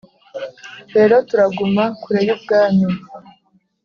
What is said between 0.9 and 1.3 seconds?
rero